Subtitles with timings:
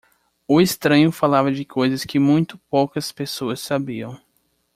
[0.47, 4.19] O estranho falava de coisas que muito poucas pessoas sabiam.